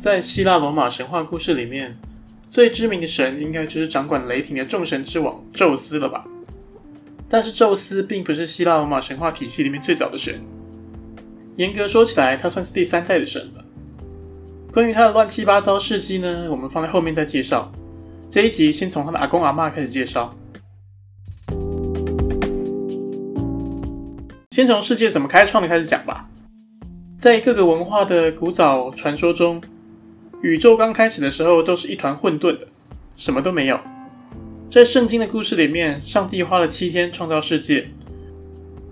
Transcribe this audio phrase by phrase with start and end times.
[0.00, 1.94] 在希腊罗马神话故事里面，
[2.50, 6.24] 最知名的神应该就是掌管雷霆的众神之王宙斯了吧？
[7.28, 10.40] 但是宙斯并不是希腊罗马神话体系里面最早的神，
[11.56, 13.62] 严格说起来，他算是第三代的神了。
[14.72, 17.70] 关于他的乱七八糟事迹呢，我们放在后面再介绍。
[18.30, 20.34] 这一集先从他的阿公阿嬷开始介绍。
[24.52, 26.26] 先从世界怎么开创的开始讲吧。
[27.18, 29.60] 在各个文化的古早传说中，
[30.42, 32.66] 宇宙刚开始的时候都是一团混沌的，
[33.16, 33.78] 什么都没有。
[34.70, 37.88] 在圣经的故事里面，上帝花了七天创造世界。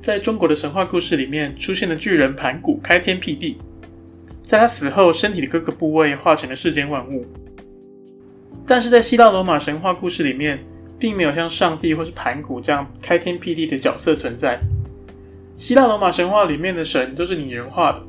[0.03, 3.57] 在中国的神话故事里面，出现了巨人盘古开天辟地。
[4.43, 7.27] 在他死后，身体的各个部位化成了世间万物。
[8.67, 10.63] 但是在希腊罗马神话故事里面，
[10.99, 14.61] 并没有像上帝或是盘古这样开天辟地的角色存在。
[15.57, 18.03] 希腊罗马神话里面的神都是拟人化的。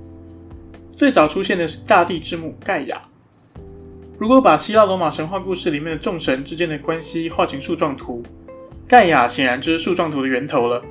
[0.94, 3.02] 最早出现的是大地之母盖亚。
[4.20, 8.22] 如果把希腊罗马神话故事里面的众神之间的关系画成树状图，
[8.86, 10.84] 盖亚显然就是树状图的源头了。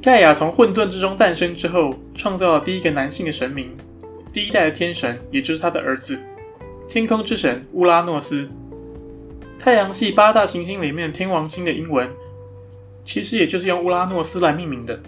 [0.00, 3.76] 盖亚从混沌之中诞生之后，创造了第一个男性的神明。
[4.32, 6.18] 第一代的天神，也就是他的儿子，
[6.88, 8.48] 天空之神乌拉诺斯。
[9.58, 12.08] 太阳系八大行星里面，天王星的英文
[13.04, 14.98] 其实也就是用乌拉诺斯来命名的。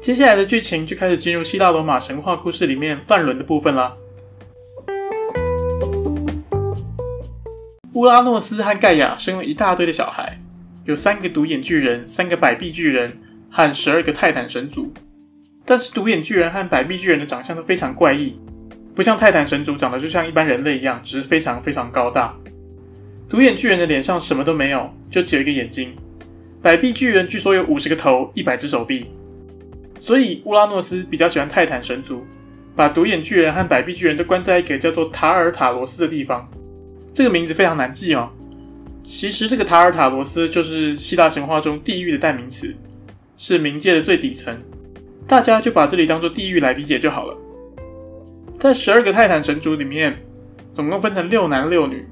[0.00, 3.92] 接下来的剧情就开始进入希腊罗马神话故事里面乱伦的部分啦。
[7.98, 10.38] 乌拉诺斯和盖亚生了一大堆的小孩，
[10.84, 13.12] 有三个独眼巨人、三个百臂巨人
[13.50, 14.92] 和十二个泰坦神族。
[15.64, 18.38] 但是独眼巨人和百臂巨人的长相都非常怪异，
[18.94, 22.32] 不像泰坦神族长得就像一般人类一样，只是非常非常高大。
[23.28, 25.92] 独眼巨人的脸上什么都没有，就只有一个眼睛。
[26.62, 29.08] 百臂巨人据说有五十个头，一百只手臂。
[29.98, 32.24] 所以乌拉诺斯比较喜欢泰坦神族，
[32.76, 36.48] 把独眼巨人和百臂巨人都关在一个叫做塔尔塔罗斯的地方。
[37.18, 38.30] 这个名字非常难记哦。
[39.02, 42.72] 其实这个塔尔塔罗斯就是希腊神话中地狱的代名词，
[43.36, 44.56] 是冥界的最底层。
[45.26, 47.36] 大家就把这里当做地狱来理解就好了。
[48.56, 50.16] 在十二个泰坦神族里面，
[50.72, 52.06] 总共分成六男六女。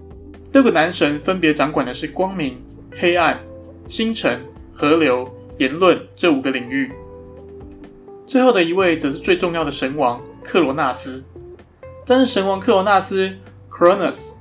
[0.50, 2.60] 六个男神分别掌管的是光明、
[2.96, 3.38] 黑暗、
[3.88, 4.40] 星辰、
[4.74, 6.90] 河流、言论这五个领域。
[8.26, 11.22] 最后的一位则是最重要的神王克罗纳斯。
[12.04, 13.32] 但是神王克罗纳斯
[13.70, 14.32] （Cronus）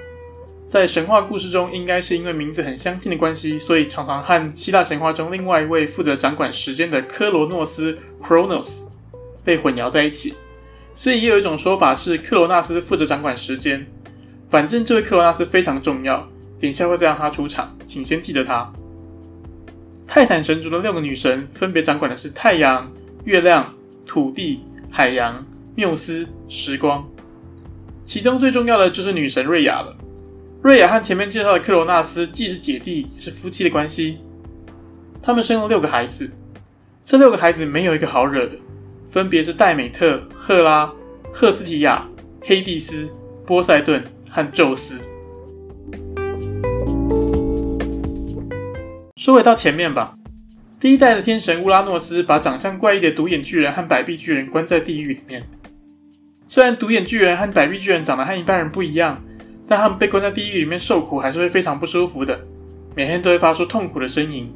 [0.67, 7.97] 在神话故事中，应该是因为名字很相近的关系，所以常常和希腊神话中另外一位负责掌管时间的科罗诺斯。
[8.21, 8.87] Chronos
[9.43, 10.33] 被混淆在一起，
[10.95, 13.85] 所以也有一种说法是克罗纳斯负责掌管时间。
[14.49, 16.27] 反正这位克罗纳斯非常重要，
[16.59, 18.73] 等一下会再让他出场，请先记得他。
[20.07, 22.91] 泰坦神族的六个女神分别掌管的是太阳、
[23.25, 23.71] 月亮、
[24.07, 25.45] 土地、海洋、
[25.75, 27.07] 缪斯、时光，
[28.07, 29.95] 其中最重要的就是女神瑞亚了。
[30.65, 34.17] 瑞亚和前面介绍的克罗纳斯既是姐弟，也是夫妻的关系。
[35.21, 36.27] 他们生了六个孩子。
[37.03, 38.53] 这六个孩子没有一个好惹的，
[39.07, 40.91] 分别是戴美特、赫拉、
[41.31, 42.07] 赫斯提亚、
[42.41, 43.07] 黑帝斯、
[43.45, 44.95] 波塞顿和宙斯。
[49.17, 50.17] 说回到前面吧，
[50.79, 55.43] 第一代的天神乌拉诺斯把长相怪异的独眼巨人和百臂巨人关在地狱里面。
[56.47, 59.23] 虽然独眼巨人和百臂巨人长得和一般人不一样，
[59.67, 62.39] 但他们被关在地狱里面受苦还是会非常不舒服的，
[62.95, 64.53] 每天都会发出痛苦的呻吟。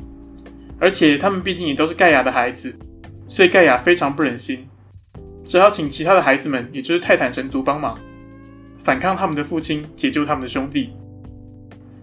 [0.80, 2.74] 而且他们毕竟也都是盖亚的孩子，
[3.28, 4.68] 所以盖亚非常不忍心，
[5.44, 8.00] 只好请其他的孩子们，也就是泰坦神族帮忙，
[8.84, 10.92] 反抗他们的父亲，解救他们的兄弟。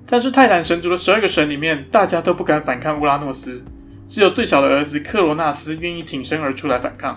[0.06, 3.64] 但是泰坦神族的十二个神里面，大家都不敢反抗乌拉诺斯，
[4.06, 7.16] 只有最小的儿子克罗纳斯愿意挺身而出来反抗。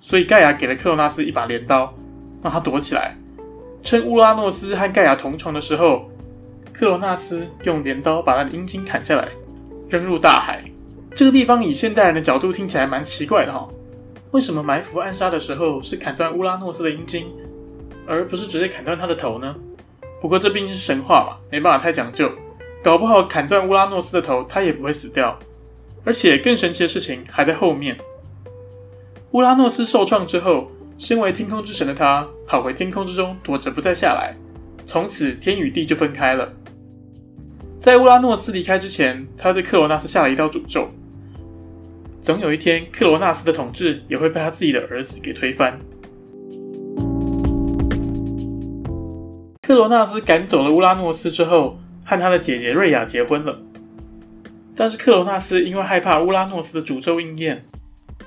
[0.00, 1.94] 所以盖亚给了克罗纳斯一把镰刀，
[2.42, 3.16] 让他躲起来。
[3.84, 6.10] 趁乌拉诺斯和盖亚同床的时候，
[6.72, 9.28] 克罗纳斯用镰刀把他的阴茎砍下来。
[9.90, 10.64] 扔入大海，
[11.14, 13.68] 这个地方以现代人的角度听起来蛮奇怪的哈。
[14.30, 17.26] 为什么埋伏暗杀的时候是砍断乌拉诺斯的阴茎，
[18.06, 19.54] 而不是直接砍断他的头呢？
[20.18, 22.32] 不过这毕竟是神话嘛，没办法太讲究。
[22.82, 25.38] 搞不好砍断乌拉诺斯的头，他也不会死掉。
[26.04, 27.98] 而且更神奇的事情还在后面。
[29.32, 34.34] 乌拉诺斯受创之后，身为天空之神的他跑回天空之中躲着不再下来，
[34.86, 36.52] 从此天与地就分开了。
[37.78, 40.88] 在乌拉诺斯离开之前，他对克罗纳斯下了一道诅咒：
[42.20, 45.78] 总有一天，克罗纳斯的统治也会被他自己的儿子给推翻。
[49.62, 53.60] 克罗纳斯赶走了乌拉诺斯之后，和他的姐姐瑞亚结婚了。
[54.76, 57.64] 但是克罗纳斯因为害怕乌拉诺斯的诅咒应验，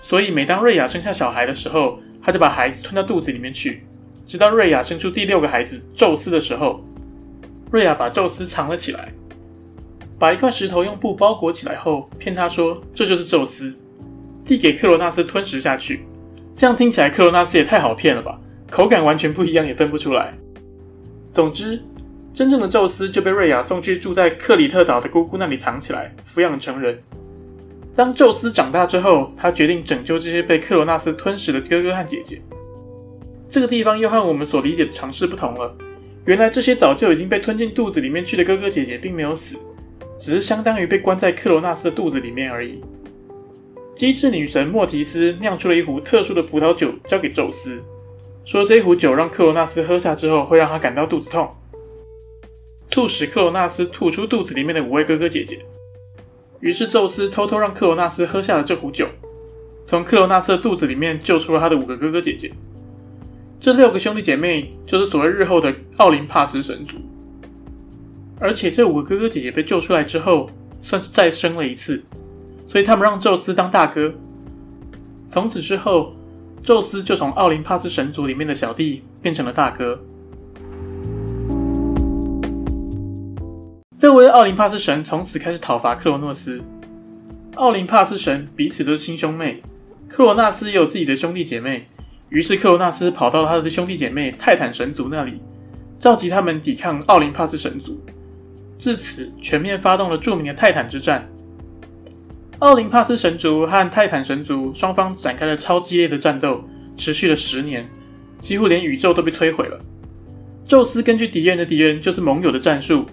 [0.02, 3.84] 所以每当瑞亚生下小孩的时候，他就把孩子吞到肚子里面去，
[4.28, 6.84] 直到瑞亚生出第六个孩子宙斯的时候，
[7.72, 9.14] 瑞亚把宙斯藏了起来，
[10.20, 13.74] 把一块石头用布包裹起来后，骗他说这就是宙斯，
[14.44, 16.06] 递给克罗纳斯吞食下去。
[16.54, 18.38] 这样听起来，克罗纳斯也太好骗了吧？
[18.70, 20.34] 口感完全不一样，也分不出来。
[21.32, 21.82] 总之，
[22.34, 27.02] 真正的宙斯就被瑞亚送去住在克里特岛的姑姑那里藏起来，抚养成人。
[27.96, 32.42] 当宙斯长大之后，他决定拯救这些被克罗纳斯吞噬的哥哥和姐姐。
[33.50, 35.76] 这个地方又和我们所理解的常识不同了。
[36.26, 39.58] 原来这些早就已经被吞进肚子里面去的哥哥姐姐并没有死，
[40.18, 42.82] 只是相当于被关在克罗纳斯的肚子里面而已。
[43.96, 47.82] 机智女神莫提斯酿出了一壶特殊的葡萄酒，交给宙斯，
[48.44, 51.50] 说这壶酒让克罗纳斯喝下之后会让他感到肚子痛，
[52.90, 55.66] 促使克罗纳斯吐出肚子里面的五位哥哥姐姐。
[56.60, 59.08] 于是宙斯偷偷让克罗纳斯喝下了这壶酒，
[59.86, 62.52] 从克罗纳斯的肚子里面救出了他的五个哥哥姐姐。
[63.60, 66.98] 这六个兄弟姐妹就是所谓日后的奥林帕斯神族，
[68.40, 70.50] 而且这五个哥哥姐姐被救出来之后，
[70.82, 72.04] 算是再生了一次，
[72.68, 74.14] 所以他们让宙斯当大哥。
[75.28, 76.14] 从此之后，
[76.64, 80.00] 宙斯就从奥林帕斯神族里面的小弟变成了大哥。
[84.00, 86.62] 这位奥林帕斯神从此开始讨伐克罗诺斯。
[87.56, 89.64] 奥林帕斯神彼此都是亲兄妹，
[90.08, 91.88] 克罗纳斯也有自己的兄弟姐妹。
[92.30, 95.42] 于是克罗纳斯跑到他的兄弟姐妹泰坦神族那里，
[96.00, 98.00] 召集他们抵抗奥林帕斯神族。
[98.78, 101.28] 至此，全面发动了著名的泰坦之战。
[102.60, 107.88] 奥林帕斯神族和泰坦神族双方展开了超激烈的战斗，持续了十年，
[108.40, 109.80] 几乎连宇宙都被摧毁了。
[110.68, 113.06] 宙斯根据敌人的敌人就是盟友的战术，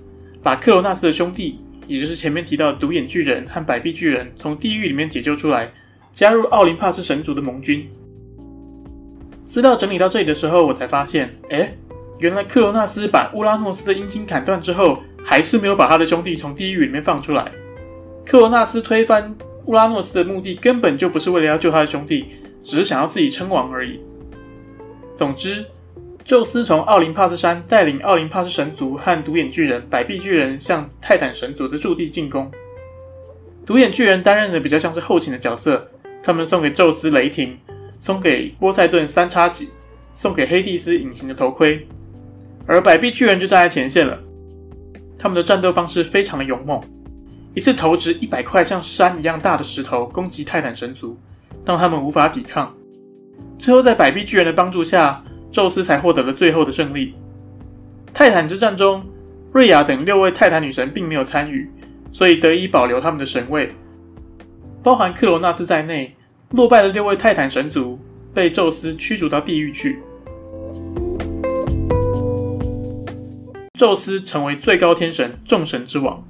[0.43, 5.71] 把克罗纳斯的兄弟，也就是前面提到的独眼巨人和百臂巨人，从地狱里面解救出来，
[6.13, 7.89] 加入奥林帕斯神族的盟军。
[9.55, 11.73] 资料整理到这里的时候，我才发现，哎，
[12.19, 17.53] 原来克罗纳斯把乌拉诺斯的阴茎砍断之后，还是没有把他的兄弟从地狱里面放出来。
[18.27, 19.33] 克罗纳斯推翻
[19.67, 22.31] 乌拉诺斯的目的根本就不是为了要救他的兄弟，
[22.65, 24.01] 只是想要自己称王而已。
[25.15, 25.65] 总之，
[26.25, 32.51] 宙斯从奥林帕斯山带领奥林帕斯神族和独眼巨人、百臂巨人向泰坦神族的驻地进攻。
[33.65, 35.89] 独眼巨人担任的比较像是后勤的角色，
[36.25, 37.57] 他们送给宙斯雷霆。
[38.05, 39.71] 送给波塞顿三叉戟，
[40.13, 41.89] 送给黑帝斯隐形的头盔，
[42.67, 44.21] 而百臂巨人就站在前线了。
[45.19, 46.83] 他们的战斗方式非常的勇猛，
[47.55, 51.17] 一次投掷一百块像山一样大的石头攻击泰坦神族，
[51.65, 52.75] 让他们无法抵抗。
[53.59, 57.15] 最后在百臂巨人的帮助下，宙斯才获得了最后的胜利。
[58.13, 59.03] 泰坦之战中，
[59.51, 61.71] 瑞亚等六位泰坦女神并没有参与，
[62.13, 63.73] 所以得以保留他们的神位，
[64.83, 66.15] 包含克罗纳斯在内。
[66.51, 67.99] 落败的六位泰坦神族
[68.33, 70.01] 被宙斯驱逐到地狱去，
[73.79, 76.23] 宙斯成为最高天神，众神之王。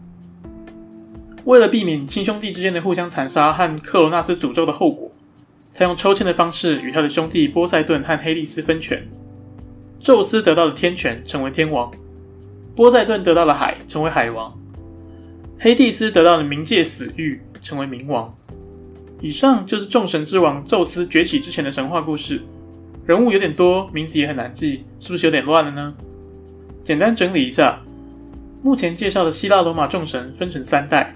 [1.44, 5.11] 为了避免亲兄弟之间的互相残杀和克罗纳斯诅咒的后果，
[5.75, 9.06] 他用抽签的方式与他的兄弟波塞顿和黑帝斯分权。
[10.00, 11.90] 宙斯得到了天权，成为天王；
[12.75, 14.52] 波塞顿得到了海，成为海王；
[15.58, 18.34] 黑帝斯得到了冥界死域，成为冥王。
[19.25, 22.43] 以上就是众神之王宙斯崛起之前的神话故事，
[23.06, 25.95] 人物有点多，名字也很难记，是不是有点乱了呢？
[26.85, 27.81] 简单整理一下，
[28.62, 31.14] 目前介绍的希腊罗马众神分成三代，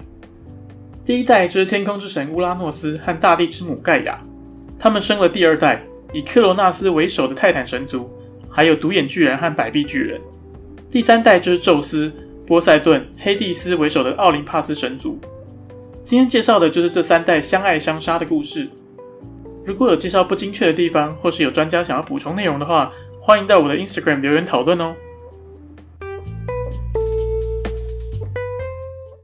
[1.05, 4.19] 第一代就是天空之神乌拉诺斯和大地之母盖亚，
[4.79, 8.09] 他们生了第二代，以克罗纳斯为首的泰坦神族，
[8.49, 10.19] 还有独眼巨人和百臂巨人，
[10.89, 12.11] 第三代就是宙斯、
[12.47, 15.19] 波塞顿、黑帝斯为首的奥林帕斯神族。
[16.09, 18.67] 今天介绍的就是这三代相爱相杀的故事。
[19.63, 24.95] 如果有介绍不精确的地方，或是有专家想要补充内容的话，欢迎到我的 Instagram 留言讨论哦。